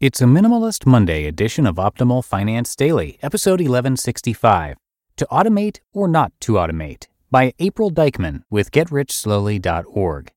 It's 0.00 0.22
a 0.22 0.26
Minimalist 0.26 0.86
Monday 0.86 1.26
edition 1.26 1.66
of 1.66 1.74
Optimal 1.74 2.24
Finance 2.24 2.76
Daily, 2.76 3.18
episode 3.20 3.58
1165 3.58 4.76
To 5.16 5.26
Automate 5.26 5.80
or 5.92 6.06
Not 6.06 6.30
to 6.42 6.52
Automate 6.52 7.08
by 7.32 7.52
April 7.58 7.90
Dykman 7.90 8.42
with 8.48 8.70
GetRichSlowly.org. 8.70 10.30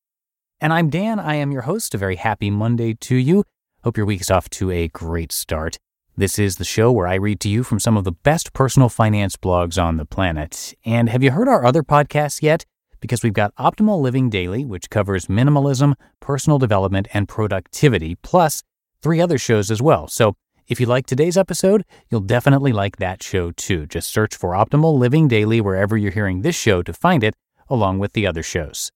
And 0.60 0.74
I'm 0.74 0.90
Dan. 0.90 1.20
I 1.20 1.36
am 1.36 1.52
your 1.52 1.62
host. 1.62 1.94
A 1.94 2.00
very 2.00 2.16
happy 2.16 2.50
Monday 2.50 2.96
to 2.96 3.16
you. 3.16 3.44
Hope 3.84 3.98
your 3.98 4.08
week 4.08 4.22
is 4.22 4.32
off 4.32 4.50
to 4.50 4.72
a 4.72 4.88
great 4.88 5.32
start. 5.32 5.78
This 6.18 6.40
is 6.40 6.56
the 6.56 6.64
show 6.64 6.92
where 6.92 7.06
I 7.06 7.14
read 7.14 7.40
to 7.42 7.50
you 7.50 7.62
from 7.62 7.80
some 7.80 7.98
of 7.98 8.04
the 8.04 8.14
best 8.14 8.54
personal 8.54 8.90
finance 8.90 9.36
blogs 9.36 9.80
on 9.80 9.98
the 9.98 10.06
planet. 10.06 10.74
And 10.86 11.08
have 11.08 11.22
you 11.22 11.30
heard 11.30 11.48
our 11.48 11.64
other 11.64 11.84
podcasts 11.84 12.42
yet? 12.42 12.66
Because 13.00 13.22
we've 13.22 13.32
got 13.32 13.56
Optimal 13.58 14.02
Living 14.02 14.32
Daily, 14.32 14.66
which 14.66 14.90
covers 14.90 15.28
minimalism, 15.28 15.94
personal 16.20 16.58
development, 16.58 17.08
and 17.14 17.28
productivity, 17.28 18.16
plus 18.16 18.64
three 19.02 19.22
other 19.22 19.38
shows 19.38 19.72
as 19.72 19.82
well. 19.82 20.08
So 20.08 20.36
if 20.68 20.80
you 20.80 20.86
like 20.86 21.06
today's 21.06 21.38
episode, 21.38 21.84
you'll 22.10 22.22
definitely 22.22 22.72
like 22.72 22.98
that 22.98 23.22
show 23.22 23.52
too. 23.52 23.86
Just 23.88 24.10
search 24.10 24.36
for 24.36 24.52
Optimal 24.52 24.98
Living 24.98 25.28
Daily 25.28 25.60
wherever 25.60 25.98
you're 25.98 26.12
hearing 26.12 26.42
this 26.42 26.56
show 26.56 26.82
to 26.84 26.94
find 26.94 27.24
it, 27.24 27.36
along 27.70 28.00
with 28.00 28.14
the 28.14 28.26
other 28.26 28.44
shows. 28.44 28.92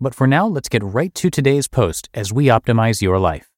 But 0.00 0.14
for 0.14 0.26
now, 0.26 0.46
let's 0.46 0.68
get 0.68 0.84
right 0.84 1.12
to 1.16 1.28
today's 1.28 1.66
post 1.66 2.08
as 2.14 2.32
we 2.32 2.46
optimize 2.46 3.02
your 3.02 3.18
life. 3.18 3.48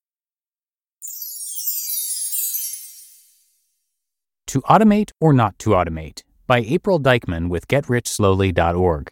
To 4.47 4.63
Automate 4.63 5.13
or 5.21 5.33
Not 5.33 5.59
to 5.61 5.71
Automate 5.71 6.23
by 6.47 6.61
April 6.61 6.99
Dykman 6.99 7.49
with 7.51 7.69
GetRichSlowly.org. 7.69 9.11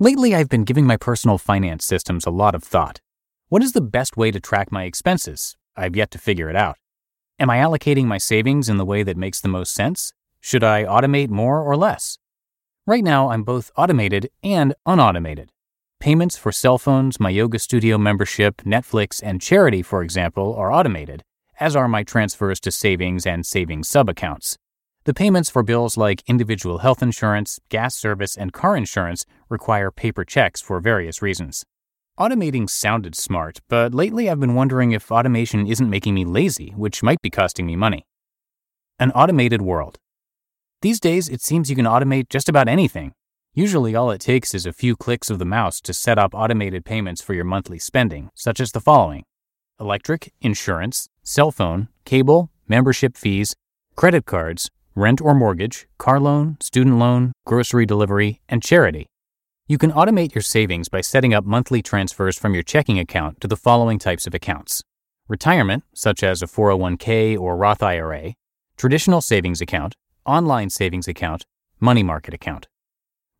Lately, 0.00 0.34
I've 0.34 0.48
been 0.48 0.64
giving 0.64 0.86
my 0.86 0.96
personal 0.96 1.38
finance 1.38 1.84
systems 1.84 2.26
a 2.26 2.30
lot 2.30 2.54
of 2.54 2.62
thought. 2.62 3.00
What 3.50 3.62
is 3.62 3.72
the 3.72 3.80
best 3.80 4.18
way 4.18 4.30
to 4.30 4.40
track 4.40 4.70
my 4.70 4.84
expenses? 4.84 5.56
I've 5.74 5.96
yet 5.96 6.10
to 6.10 6.18
figure 6.18 6.50
it 6.50 6.56
out. 6.56 6.76
Am 7.38 7.48
I 7.48 7.56
allocating 7.56 8.04
my 8.04 8.18
savings 8.18 8.68
in 8.68 8.76
the 8.76 8.84
way 8.84 9.02
that 9.02 9.16
makes 9.16 9.40
the 9.40 9.48
most 9.48 9.72
sense? 9.72 10.12
Should 10.38 10.62
I 10.62 10.84
automate 10.84 11.30
more 11.30 11.62
or 11.62 11.74
less? 11.74 12.18
Right 12.86 13.02
now, 13.02 13.30
I'm 13.30 13.44
both 13.44 13.70
automated 13.74 14.28
and 14.44 14.74
unautomated. 14.86 15.48
Payments 15.98 16.36
for 16.36 16.52
cell 16.52 16.76
phones, 16.76 17.18
my 17.18 17.30
yoga 17.30 17.58
studio 17.58 17.96
membership, 17.96 18.58
Netflix, 18.66 19.22
and 19.24 19.40
charity, 19.40 19.80
for 19.80 20.02
example, 20.02 20.54
are 20.54 20.70
automated, 20.70 21.22
as 21.58 21.74
are 21.74 21.88
my 21.88 22.02
transfers 22.02 22.60
to 22.60 22.70
savings 22.70 23.26
and 23.26 23.46
savings 23.46 23.88
sub 23.88 24.10
accounts. 24.10 24.58
The 25.04 25.14
payments 25.14 25.48
for 25.48 25.62
bills 25.62 25.96
like 25.96 26.22
individual 26.26 26.78
health 26.78 27.02
insurance, 27.02 27.60
gas 27.70 27.96
service, 27.96 28.36
and 28.36 28.52
car 28.52 28.76
insurance 28.76 29.24
require 29.48 29.90
paper 29.90 30.26
checks 30.26 30.60
for 30.60 30.80
various 30.80 31.22
reasons. 31.22 31.64
Automating 32.18 32.68
sounded 32.68 33.14
smart, 33.14 33.60
but 33.68 33.94
lately 33.94 34.28
I've 34.28 34.40
been 34.40 34.56
wondering 34.56 34.90
if 34.90 35.12
automation 35.12 35.68
isn't 35.68 35.88
making 35.88 36.14
me 36.14 36.24
lazy, 36.24 36.72
which 36.76 37.00
might 37.00 37.22
be 37.22 37.30
costing 37.30 37.64
me 37.64 37.76
money. 37.76 38.04
An 38.98 39.12
automated 39.12 39.62
world. 39.62 39.98
These 40.82 40.98
days, 40.98 41.28
it 41.28 41.40
seems 41.40 41.70
you 41.70 41.76
can 41.76 41.84
automate 41.84 42.28
just 42.28 42.48
about 42.48 42.66
anything. 42.66 43.12
Usually, 43.54 43.94
all 43.94 44.10
it 44.10 44.20
takes 44.20 44.52
is 44.52 44.66
a 44.66 44.72
few 44.72 44.96
clicks 44.96 45.30
of 45.30 45.38
the 45.38 45.44
mouse 45.44 45.80
to 45.82 45.94
set 45.94 46.18
up 46.18 46.34
automated 46.34 46.84
payments 46.84 47.22
for 47.22 47.34
your 47.34 47.44
monthly 47.44 47.78
spending, 47.78 48.30
such 48.34 48.58
as 48.58 48.72
the 48.72 48.80
following 48.80 49.22
electric, 49.78 50.32
insurance, 50.40 51.08
cell 51.22 51.52
phone, 51.52 51.86
cable, 52.04 52.50
membership 52.66 53.16
fees, 53.16 53.54
credit 53.94 54.26
cards, 54.26 54.70
rent 54.96 55.20
or 55.20 55.34
mortgage, 55.34 55.86
car 55.98 56.18
loan, 56.18 56.56
student 56.60 56.98
loan, 56.98 57.32
grocery 57.46 57.86
delivery, 57.86 58.40
and 58.48 58.60
charity. 58.60 59.06
You 59.70 59.76
can 59.76 59.92
automate 59.92 60.34
your 60.34 60.40
savings 60.40 60.88
by 60.88 61.02
setting 61.02 61.34
up 61.34 61.44
monthly 61.44 61.82
transfers 61.82 62.38
from 62.38 62.54
your 62.54 62.62
checking 62.62 62.98
account 62.98 63.38
to 63.42 63.46
the 63.46 63.54
following 63.54 63.98
types 63.98 64.26
of 64.26 64.32
accounts 64.32 64.82
retirement, 65.28 65.84
such 65.92 66.22
as 66.22 66.40
a 66.40 66.46
401k 66.46 67.38
or 67.38 67.54
Roth 67.54 67.82
IRA, 67.82 68.32
traditional 68.78 69.20
savings 69.20 69.60
account, 69.60 69.94
online 70.24 70.70
savings 70.70 71.06
account, 71.06 71.44
money 71.80 72.02
market 72.02 72.32
account. 72.32 72.66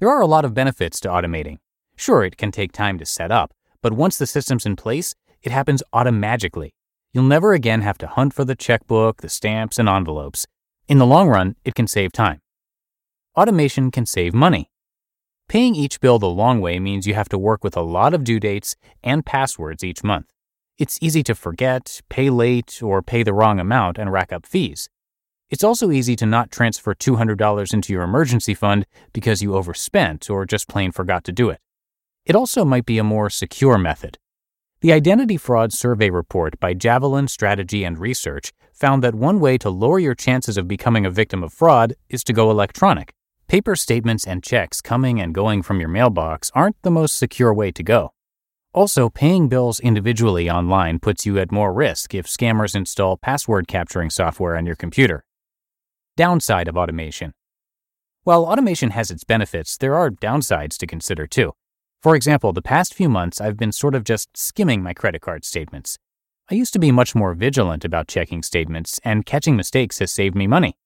There 0.00 0.10
are 0.10 0.20
a 0.20 0.26
lot 0.26 0.44
of 0.44 0.52
benefits 0.52 1.00
to 1.00 1.08
automating. 1.08 1.60
Sure, 1.96 2.22
it 2.22 2.36
can 2.36 2.52
take 2.52 2.72
time 2.72 2.98
to 2.98 3.06
set 3.06 3.32
up, 3.32 3.54
but 3.80 3.94
once 3.94 4.18
the 4.18 4.26
system's 4.26 4.66
in 4.66 4.76
place, 4.76 5.14
it 5.42 5.50
happens 5.50 5.82
automatically. 5.94 6.74
You'll 7.14 7.24
never 7.24 7.54
again 7.54 7.80
have 7.80 7.96
to 7.98 8.06
hunt 8.06 8.34
for 8.34 8.44
the 8.44 8.54
checkbook, 8.54 9.22
the 9.22 9.30
stamps, 9.30 9.78
and 9.78 9.88
envelopes. 9.88 10.46
In 10.88 10.98
the 10.98 11.06
long 11.06 11.30
run, 11.30 11.56
it 11.64 11.74
can 11.74 11.86
save 11.86 12.12
time. 12.12 12.42
Automation 13.34 13.90
can 13.90 14.04
save 14.04 14.34
money. 14.34 14.68
Paying 15.48 15.74
each 15.74 16.00
bill 16.00 16.18
the 16.18 16.28
long 16.28 16.60
way 16.60 16.78
means 16.78 17.06
you 17.06 17.14
have 17.14 17.30
to 17.30 17.38
work 17.38 17.64
with 17.64 17.74
a 17.74 17.80
lot 17.80 18.12
of 18.12 18.22
due 18.22 18.38
dates 18.38 18.76
and 19.02 19.24
passwords 19.24 19.82
each 19.82 20.04
month. 20.04 20.26
It's 20.76 20.98
easy 21.00 21.22
to 21.22 21.34
forget, 21.34 22.02
pay 22.10 22.28
late, 22.28 22.82
or 22.82 23.00
pay 23.00 23.22
the 23.22 23.32
wrong 23.32 23.58
amount 23.58 23.96
and 23.96 24.12
rack 24.12 24.30
up 24.30 24.44
fees. 24.44 24.90
It's 25.48 25.64
also 25.64 25.90
easy 25.90 26.16
to 26.16 26.26
not 26.26 26.50
transfer 26.50 26.94
$200 26.94 27.72
into 27.72 27.94
your 27.94 28.02
emergency 28.02 28.52
fund 28.52 28.84
because 29.14 29.40
you 29.40 29.56
overspent 29.56 30.28
or 30.28 30.44
just 30.44 30.68
plain 30.68 30.92
forgot 30.92 31.24
to 31.24 31.32
do 31.32 31.48
it. 31.48 31.60
It 32.26 32.36
also 32.36 32.66
might 32.66 32.84
be 32.84 32.98
a 32.98 33.04
more 33.04 33.30
secure 33.30 33.78
method. 33.78 34.18
The 34.82 34.92
Identity 34.92 35.38
Fraud 35.38 35.72
Survey 35.72 36.10
report 36.10 36.60
by 36.60 36.74
Javelin 36.74 37.26
Strategy 37.26 37.84
and 37.84 37.98
Research 37.98 38.52
found 38.74 39.02
that 39.02 39.14
one 39.14 39.40
way 39.40 39.56
to 39.58 39.70
lower 39.70 39.98
your 39.98 40.14
chances 40.14 40.58
of 40.58 40.68
becoming 40.68 41.06
a 41.06 41.10
victim 41.10 41.42
of 41.42 41.54
fraud 41.54 41.94
is 42.10 42.22
to 42.24 42.34
go 42.34 42.50
electronic. 42.50 43.14
Paper 43.48 43.76
statements 43.76 44.26
and 44.26 44.42
checks 44.42 44.82
coming 44.82 45.22
and 45.22 45.34
going 45.34 45.62
from 45.62 45.80
your 45.80 45.88
mailbox 45.88 46.50
aren't 46.54 46.76
the 46.82 46.90
most 46.90 47.16
secure 47.16 47.54
way 47.54 47.70
to 47.72 47.82
go. 47.82 48.12
Also, 48.74 49.08
paying 49.08 49.48
bills 49.48 49.80
individually 49.80 50.50
online 50.50 50.98
puts 50.98 51.24
you 51.24 51.38
at 51.38 51.50
more 51.50 51.72
risk 51.72 52.14
if 52.14 52.26
scammers 52.26 52.76
install 52.76 53.16
password 53.16 53.66
capturing 53.66 54.10
software 54.10 54.54
on 54.54 54.66
your 54.66 54.76
computer. 54.76 55.24
Downside 56.14 56.68
of 56.68 56.76
automation. 56.76 57.32
While 58.22 58.44
automation 58.44 58.90
has 58.90 59.10
its 59.10 59.24
benefits, 59.24 59.78
there 59.78 59.94
are 59.94 60.10
downsides 60.10 60.76
to 60.76 60.86
consider 60.86 61.26
too. 61.26 61.54
For 62.02 62.14
example, 62.14 62.52
the 62.52 62.60
past 62.60 62.92
few 62.92 63.08
months 63.08 63.40
I've 63.40 63.56
been 63.56 63.72
sort 63.72 63.94
of 63.94 64.04
just 64.04 64.36
skimming 64.36 64.82
my 64.82 64.92
credit 64.92 65.22
card 65.22 65.46
statements. 65.46 65.96
I 66.50 66.54
used 66.54 66.74
to 66.74 66.78
be 66.78 66.92
much 66.92 67.14
more 67.14 67.32
vigilant 67.32 67.86
about 67.86 68.08
checking 68.08 68.42
statements, 68.42 69.00
and 69.04 69.24
catching 69.24 69.56
mistakes 69.56 70.00
has 70.00 70.12
saved 70.12 70.36
me 70.36 70.46
money. 70.46 70.76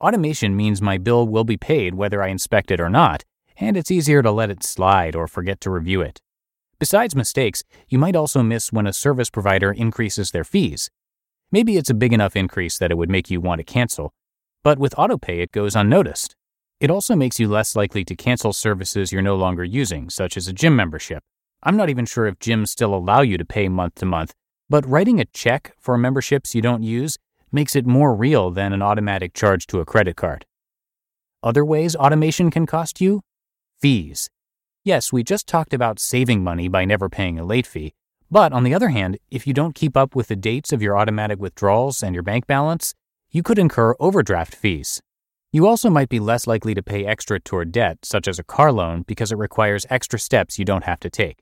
Automation 0.00 0.56
means 0.56 0.80
my 0.80 0.96
bill 0.96 1.28
will 1.28 1.44
be 1.44 1.58
paid 1.58 1.94
whether 1.94 2.22
I 2.22 2.28
inspect 2.28 2.70
it 2.70 2.80
or 2.80 2.88
not, 2.88 3.22
and 3.58 3.76
it's 3.76 3.90
easier 3.90 4.22
to 4.22 4.30
let 4.30 4.48
it 4.48 4.64
slide 4.64 5.14
or 5.14 5.28
forget 5.28 5.60
to 5.60 5.70
review 5.70 6.00
it. 6.00 6.22
Besides 6.78 7.14
mistakes, 7.14 7.62
you 7.86 7.98
might 7.98 8.16
also 8.16 8.42
miss 8.42 8.72
when 8.72 8.86
a 8.86 8.94
service 8.94 9.28
provider 9.28 9.70
increases 9.70 10.30
their 10.30 10.44
fees. 10.44 10.90
Maybe 11.52 11.76
it's 11.76 11.90
a 11.90 11.94
big 11.94 12.14
enough 12.14 12.34
increase 12.34 12.78
that 12.78 12.90
it 12.90 12.96
would 12.96 13.10
make 13.10 13.30
you 13.30 13.42
want 13.42 13.58
to 13.58 13.64
cancel, 13.64 14.14
but 14.62 14.78
with 14.78 14.94
autopay 14.94 15.42
it 15.42 15.52
goes 15.52 15.76
unnoticed. 15.76 16.34
It 16.80 16.90
also 16.90 17.14
makes 17.14 17.38
you 17.38 17.46
less 17.46 17.76
likely 17.76 18.02
to 18.06 18.16
cancel 18.16 18.54
services 18.54 19.12
you're 19.12 19.20
no 19.20 19.36
longer 19.36 19.64
using, 19.64 20.08
such 20.08 20.38
as 20.38 20.48
a 20.48 20.54
gym 20.54 20.74
membership. 20.74 21.22
I'm 21.62 21.76
not 21.76 21.90
even 21.90 22.06
sure 22.06 22.26
if 22.26 22.38
gyms 22.38 22.68
still 22.68 22.94
allow 22.94 23.20
you 23.20 23.36
to 23.36 23.44
pay 23.44 23.68
month 23.68 23.96
to 23.96 24.06
month, 24.06 24.32
but 24.70 24.86
writing 24.86 25.20
a 25.20 25.26
check 25.26 25.74
for 25.78 25.98
memberships 25.98 26.54
you 26.54 26.62
don't 26.62 26.82
use 26.82 27.18
makes 27.52 27.74
it 27.74 27.86
more 27.86 28.14
real 28.14 28.50
than 28.50 28.72
an 28.72 28.82
automatic 28.82 29.34
charge 29.34 29.66
to 29.68 29.80
a 29.80 29.84
credit 29.84 30.16
card. 30.16 30.46
Other 31.42 31.64
ways 31.64 31.96
automation 31.96 32.50
can 32.50 32.66
cost 32.66 33.00
you? 33.00 33.22
Fees. 33.80 34.28
Yes, 34.84 35.12
we 35.12 35.22
just 35.22 35.46
talked 35.46 35.74
about 35.74 35.98
saving 35.98 36.44
money 36.44 36.68
by 36.68 36.84
never 36.84 37.08
paying 37.08 37.38
a 37.38 37.44
late 37.44 37.66
fee. 37.66 37.94
But 38.30 38.52
on 38.52 38.62
the 38.62 38.74
other 38.74 38.90
hand, 38.90 39.18
if 39.30 39.46
you 39.46 39.52
don't 39.52 39.74
keep 39.74 39.96
up 39.96 40.14
with 40.14 40.28
the 40.28 40.36
dates 40.36 40.72
of 40.72 40.80
your 40.80 40.96
automatic 40.96 41.40
withdrawals 41.40 42.02
and 42.02 42.14
your 42.14 42.22
bank 42.22 42.46
balance, 42.46 42.94
you 43.30 43.42
could 43.42 43.58
incur 43.58 43.94
overdraft 43.98 44.54
fees. 44.54 45.00
You 45.52 45.66
also 45.66 45.90
might 45.90 46.08
be 46.08 46.20
less 46.20 46.46
likely 46.46 46.74
to 46.74 46.82
pay 46.82 47.04
extra 47.04 47.40
toward 47.40 47.72
debt, 47.72 47.98
such 48.04 48.28
as 48.28 48.38
a 48.38 48.44
car 48.44 48.70
loan, 48.70 49.02
because 49.06 49.32
it 49.32 49.38
requires 49.38 49.84
extra 49.90 50.18
steps 50.18 50.58
you 50.58 50.64
don't 50.64 50.84
have 50.84 51.00
to 51.00 51.10
take. 51.10 51.38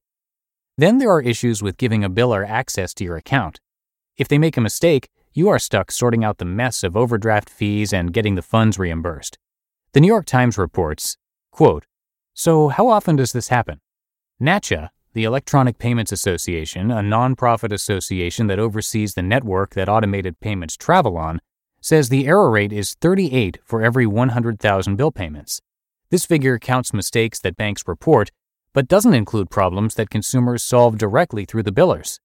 Then 0.78 0.98
there 0.98 1.10
are 1.10 1.20
issues 1.20 1.62
with 1.62 1.76
giving 1.76 2.04
a 2.04 2.10
biller 2.10 2.48
access 2.48 2.94
to 2.94 3.04
your 3.04 3.16
account. 3.16 3.60
If 4.16 4.28
they 4.28 4.38
make 4.38 4.56
a 4.56 4.62
mistake, 4.62 5.08
you 5.38 5.48
are 5.48 5.58
stuck 5.60 5.92
sorting 5.92 6.24
out 6.24 6.38
the 6.38 6.44
mess 6.44 6.82
of 6.82 6.96
overdraft 6.96 7.48
fees 7.48 7.92
and 7.92 8.12
getting 8.12 8.34
the 8.34 8.42
funds 8.42 8.76
reimbursed. 8.76 9.38
The 9.92 10.00
New 10.00 10.08
York 10.08 10.26
Times 10.26 10.58
reports, 10.58 11.16
quote, 11.52 11.86
So 12.34 12.66
how 12.66 12.88
often 12.88 13.14
does 13.14 13.30
this 13.30 13.46
happen? 13.46 13.80
NACHA, 14.42 14.88
the 15.12 15.22
Electronic 15.22 15.78
Payments 15.78 16.10
Association, 16.10 16.90
a 16.90 17.02
nonprofit 17.02 17.72
association 17.72 18.48
that 18.48 18.58
oversees 18.58 19.14
the 19.14 19.22
network 19.22 19.74
that 19.74 19.88
automated 19.88 20.40
payments 20.40 20.76
travel 20.76 21.16
on, 21.16 21.40
says 21.80 22.08
the 22.08 22.26
error 22.26 22.50
rate 22.50 22.72
is 22.72 22.96
38 23.00 23.60
for 23.64 23.80
every 23.80 24.08
100,000 24.08 24.96
bill 24.96 25.12
payments. 25.12 25.60
This 26.10 26.26
figure 26.26 26.58
counts 26.58 26.92
mistakes 26.92 27.38
that 27.40 27.56
banks 27.56 27.84
report, 27.86 28.32
but 28.72 28.88
doesn't 28.88 29.14
include 29.14 29.50
problems 29.50 29.94
that 29.94 30.10
consumers 30.10 30.64
solve 30.64 30.98
directly 30.98 31.44
through 31.44 31.62
the 31.62 31.70
billers. 31.70 32.18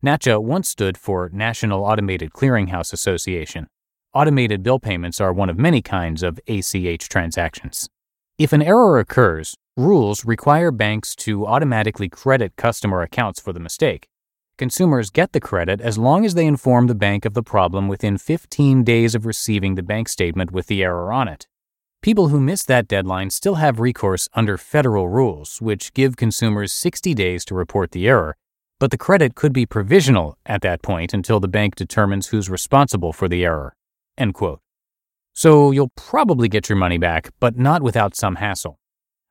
NACHA 0.00 0.40
once 0.40 0.68
stood 0.68 0.96
for 0.96 1.28
National 1.32 1.82
Automated 1.82 2.30
Clearinghouse 2.30 2.92
Association. 2.92 3.66
Automated 4.14 4.62
bill 4.62 4.78
payments 4.78 5.20
are 5.20 5.32
one 5.32 5.50
of 5.50 5.58
many 5.58 5.82
kinds 5.82 6.22
of 6.22 6.38
ACH 6.46 7.08
transactions. 7.08 7.88
If 8.38 8.52
an 8.52 8.62
error 8.62 9.00
occurs, 9.00 9.56
rules 9.76 10.24
require 10.24 10.70
banks 10.70 11.16
to 11.16 11.44
automatically 11.48 12.08
credit 12.08 12.54
customer 12.54 13.02
accounts 13.02 13.40
for 13.40 13.52
the 13.52 13.58
mistake. 13.58 14.06
Consumers 14.56 15.10
get 15.10 15.32
the 15.32 15.40
credit 15.40 15.80
as 15.80 15.98
long 15.98 16.24
as 16.24 16.34
they 16.34 16.46
inform 16.46 16.86
the 16.86 16.94
bank 16.94 17.24
of 17.24 17.34
the 17.34 17.42
problem 17.42 17.88
within 17.88 18.18
15 18.18 18.84
days 18.84 19.16
of 19.16 19.26
receiving 19.26 19.74
the 19.74 19.82
bank 19.82 20.08
statement 20.08 20.52
with 20.52 20.68
the 20.68 20.84
error 20.84 21.12
on 21.12 21.26
it. 21.26 21.48
People 22.02 22.28
who 22.28 22.40
miss 22.40 22.62
that 22.62 22.86
deadline 22.86 23.30
still 23.30 23.56
have 23.56 23.80
recourse 23.80 24.28
under 24.32 24.56
federal 24.56 25.08
rules, 25.08 25.60
which 25.60 25.92
give 25.92 26.16
consumers 26.16 26.72
60 26.72 27.14
days 27.14 27.44
to 27.46 27.56
report 27.56 27.90
the 27.90 28.06
error, 28.06 28.36
but 28.78 28.90
the 28.90 28.98
credit 28.98 29.34
could 29.34 29.52
be 29.52 29.66
provisional 29.66 30.36
at 30.46 30.62
that 30.62 30.82
point 30.82 31.12
until 31.12 31.40
the 31.40 31.48
bank 31.48 31.74
determines 31.74 32.28
who's 32.28 32.48
responsible 32.48 33.12
for 33.12 33.28
the 33.28 33.44
error. 33.44 33.74
End 34.16 34.34
quote. 34.34 34.60
So 35.34 35.70
you'll 35.70 35.92
probably 35.96 36.48
get 36.48 36.68
your 36.68 36.76
money 36.76 36.98
back, 36.98 37.30
but 37.40 37.56
not 37.56 37.82
without 37.82 38.16
some 38.16 38.36
hassle. 38.36 38.78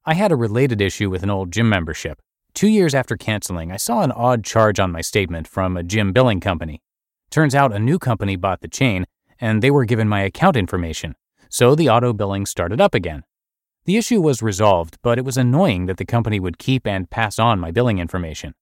I 0.06 0.14
had 0.14 0.32
a 0.32 0.38
related 0.38 0.82
issue 0.82 1.10
with 1.10 1.24
an 1.24 1.30
old 1.30 1.52
gym 1.52 1.68
membership. 1.68 2.22
Two 2.54 2.68
years 2.70 2.96
after 2.96 3.18
canceling, 3.18 3.72
I 3.72 3.78
saw 3.78 4.02
an 4.02 4.12
odd 4.12 4.44
charge 4.44 4.80
on 4.80 4.92
my 4.92 5.02
statement 5.02 5.48
from 5.48 5.76
a 5.76 5.84
gym 5.84 6.14
billing 6.14 6.40
company. 6.40 6.82
Turns 7.30 7.54
out 7.54 7.74
a 7.74 7.80
new 7.80 8.00
company 8.00 8.36
bought 8.36 8.62
the 8.62 8.70
chain, 8.70 9.06
and 9.40 9.62
they 9.62 9.70
were 9.70 9.86
given 9.86 10.08
my 10.08 10.22
account 10.22 10.56
information, 10.56 11.16
so 11.50 11.76
the 11.76 11.90
auto 11.90 12.14
billing 12.14 12.46
started 12.46 12.82
up 12.82 12.96
again. 12.96 13.24
The 13.86 13.98
issue 13.98 14.22
was 14.22 14.42
resolved, 14.42 14.98
but 15.02 15.18
it 15.18 15.26
was 15.26 15.38
annoying 15.38 15.86
that 15.86 15.98
the 15.98 16.06
company 16.06 16.40
would 16.40 16.58
keep 16.58 16.88
and 16.88 17.10
pass 17.10 17.38
on 17.38 17.60
my 17.60 17.72
billing 17.72 18.00
information. 18.00 18.54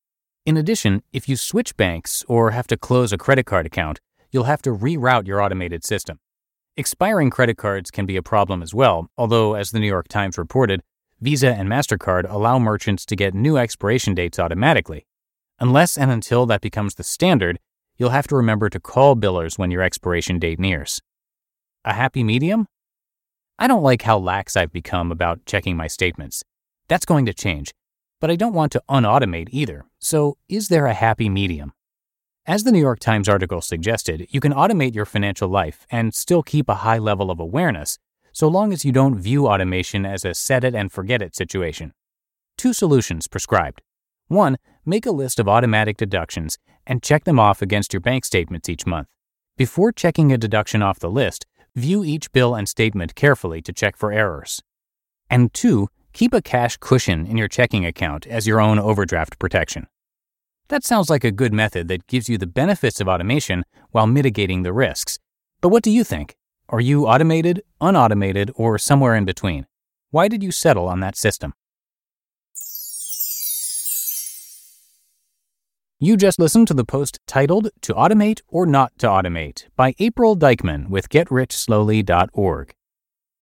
In 0.46 0.58
addition, 0.58 1.02
if 1.12 1.28
you 1.28 1.38
switch 1.38 1.76
banks 1.76 2.24
or 2.28 2.52
have 2.52 2.68
to 2.68 2.78
close 2.78 3.12
a 3.12 3.18
credit 3.18 3.48
card 3.48 3.66
account, 3.66 4.00
you'll 4.32 4.44
have 4.44 4.62
to 4.62 4.70
reroute 4.70 5.26
your 5.26 5.42
automated 5.42 5.84
system. 5.84 6.20
Expiring 6.78 7.32
credit 7.32 7.58
cards 7.58 7.90
can 7.90 8.06
be 8.06 8.16
a 8.16 8.22
problem 8.22 8.62
as 8.62 8.72
well, 8.72 9.08
although, 9.18 9.56
as 9.56 9.72
the 9.72 9.80
New 9.80 9.88
York 9.88 10.08
Times 10.08 10.38
reported, 10.38 10.82
Visa 11.20 11.50
and 11.50 11.68
MasterCard 11.68 12.30
allow 12.30 12.60
merchants 12.60 13.08
to 13.08 13.16
get 13.16 13.34
new 13.34 13.58
expiration 13.58 14.14
dates 14.14 14.38
automatically. 14.38 15.08
Unless 15.60 15.98
and 15.98 16.12
until 16.12 16.46
that 16.46 16.62
becomes 16.62 16.94
the 16.94 17.04
standard, 17.04 17.58
you'll 17.98 18.10
have 18.12 18.28
to 18.28 18.36
remember 18.36 18.70
to 18.70 18.80
call 18.80 19.16
billers 19.16 19.58
when 19.58 19.72
your 19.72 19.82
expiration 19.82 20.38
date 20.38 20.60
nears. 20.60 21.02
A 21.86 21.94
happy 21.94 22.24
medium? 22.24 22.68
I 23.58 23.66
don't 23.66 23.82
like 23.82 24.04
how 24.04 24.20
lax 24.20 24.56
I've 24.56 24.72
become 24.72 25.12
about 25.12 25.46
checking 25.48 25.76
my 25.76 25.88
statements. 25.88 26.44
That's 26.88 27.06
going 27.06 27.26
to 27.26 27.34
change, 27.34 27.72
but 28.26 28.32
I 28.32 28.38
don't 28.38 28.56
want 28.56 28.72
to 28.72 28.82
unautomate 28.90 29.50
either. 29.52 29.86
So, 30.00 30.36
is 30.50 30.70
there 30.70 30.88
a 30.88 30.96
happy 30.96 31.30
medium? 31.30 31.74
As 32.48 32.64
the 32.64 32.72
New 32.72 32.80
York 32.80 32.98
Times 32.98 33.30
article 33.30 33.62
suggested, 33.62 34.26
you 34.32 34.40
can 34.40 34.52
automate 34.52 34.96
your 34.96 35.06
financial 35.06 35.48
life 35.48 35.86
and 35.92 36.12
still 36.12 36.42
keep 36.42 36.68
a 36.68 36.82
high 36.82 36.98
level 36.98 37.30
of 37.30 37.40
awareness 37.40 38.00
so 38.34 38.48
long 38.48 38.74
as 38.74 38.84
you 38.84 38.92
don't 38.92 39.20
view 39.20 39.46
automation 39.46 40.08
as 40.08 40.26
a 40.26 40.34
set 40.34 40.64
it 40.64 40.74
and 40.74 40.92
forget 40.92 41.22
it 41.22 41.36
situation. 41.36 41.94
Two 42.58 42.74
solutions 42.74 43.28
prescribed. 43.28 43.84
One, 44.28 44.58
make 44.88 45.06
a 45.06 45.12
list 45.12 45.40
of 45.40 45.48
automatic 45.48 45.96
deductions 45.96 46.58
and 46.88 47.04
check 47.04 47.26
them 47.26 47.40
off 47.40 47.62
against 47.62 47.94
your 47.94 48.02
bank 48.02 48.26
statements 48.26 48.68
each 48.68 48.88
month. 48.88 49.08
Before 49.56 49.92
checking 49.92 50.32
a 50.32 50.38
deduction 50.40 50.82
off 50.82 50.98
the 50.98 51.12
list, 51.12 51.46
view 51.76 52.04
each 52.04 52.32
bill 52.32 52.56
and 52.56 52.68
statement 52.68 53.14
carefully 53.14 53.62
to 53.62 53.72
check 53.72 53.96
for 53.96 54.12
errors. 54.12 54.64
And 55.30 55.54
two, 55.54 55.90
keep 56.16 56.34
a 56.34 56.42
cash 56.42 56.78
cushion 56.78 57.28
in 57.28 57.36
your 57.36 57.50
checking 57.50 57.86
account 57.86 58.26
as 58.26 58.48
your 58.48 58.62
own 58.62 58.80
overdraft 58.80 59.38
protection. 59.38 59.86
That 60.70 60.86
sounds 60.86 61.10
like 61.10 61.26
a 61.26 61.32
good 61.32 61.54
method 61.54 61.90
that 61.90 62.08
gives 62.08 62.30
you 62.30 62.38
the 62.38 62.48
benefits 62.48 63.02
of 63.02 63.10
automation 63.10 63.66
while 63.92 64.08
mitigating 64.08 64.64
the 64.64 64.72
risks. 64.72 65.20
But 65.60 65.70
what 65.70 65.84
do 65.84 65.92
you 65.92 66.06
think? 66.06 66.38
Are 66.70 66.80
you 66.80 67.06
automated, 67.06 67.62
unautomated, 67.82 68.50
or 68.56 68.80
somewhere 68.80 69.14
in 69.14 69.26
between? 69.26 69.68
Why 70.10 70.30
did 70.30 70.42
you 70.42 70.52
settle 70.52 70.88
on 70.88 71.02
that 71.02 71.18
system? 71.18 71.54
You 76.00 76.16
just 76.16 76.40
listened 76.40 76.70
to 76.70 76.74
the 76.74 76.86
post 76.86 77.20
titled 77.28 77.72
To 77.82 77.94
Automate 77.94 78.40
or 78.48 78.66
Not 78.66 78.98
to 79.00 79.08
Automate 79.08 79.66
by 79.76 79.94
April 80.00 80.38
Dykman 80.38 80.88
with 80.88 81.10
GetRichSlowly.org. 81.10 82.74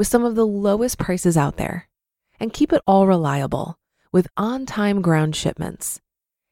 with 0.00 0.08
some 0.08 0.24
of 0.24 0.34
the 0.34 0.46
lowest 0.46 0.96
prices 0.96 1.36
out 1.36 1.58
there. 1.58 1.86
And 2.40 2.54
keep 2.54 2.72
it 2.72 2.80
all 2.86 3.06
reliable 3.06 3.76
with 4.10 4.28
on 4.34 4.64
time 4.64 5.02
ground 5.02 5.36
shipments. 5.36 6.00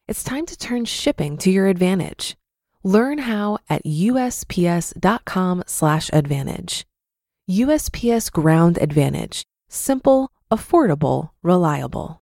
It's 0.06 0.22
time 0.22 0.44
to 0.44 0.58
turn 0.58 0.84
shipping 0.84 1.38
to 1.38 1.50
your 1.50 1.66
advantage. 1.66 2.36
Learn 2.84 3.16
how 3.16 3.56
at 3.70 3.86
usps.com/advantage. 3.86 6.86
USPS 7.48 8.30
Ground 8.30 8.78
Advantage, 8.82 9.46
Simple, 9.70 10.30
affordable, 10.50 11.30
reliable. 11.42 12.20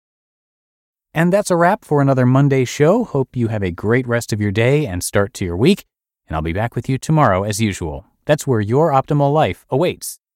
And 1.13 1.31
that's 1.31 1.51
a 1.51 1.57
wrap 1.57 1.85
for 1.85 2.01
another 2.01 2.25
Monday 2.25 2.65
show. 2.65 3.05
Hope 3.05 3.37
you 3.37 3.49
have 3.49 3.63
a 3.63 3.71
great 3.71 4.09
rest 4.09 4.33
of 4.33 4.41
your 4.41 4.53
day 4.53 4.87
and 4.87 5.05
start 5.05 5.35
to 5.35 5.45
your 5.45 5.59
week. 5.59 5.85
And 6.27 6.35
I'll 6.35 6.41
be 6.41 6.55
back 6.55 6.75
with 6.75 6.89
you 6.89 6.97
tomorrow 6.97 7.43
as 7.43 7.61
usual. 7.61 8.07
That's 8.25 8.47
where 8.47 8.61
your 8.61 8.91
optimal 8.91 9.35
life 9.35 9.67
awaits. 9.69 10.20